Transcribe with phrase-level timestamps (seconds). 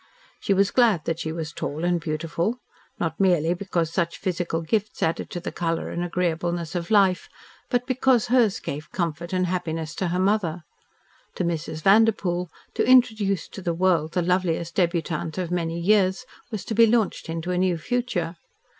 [0.39, 2.57] She was glad that she was tall and beautiful,
[2.99, 7.29] not merely because such physical gifts added to the colour and agreeableness of life,
[7.69, 10.63] but because hers gave comfort and happiness to her mother.
[11.35, 11.83] To Mrs.
[11.83, 16.87] Vanderpoel, to introduce to the world the loveliest debutante of many years was to be
[16.87, 18.37] launched into a new future.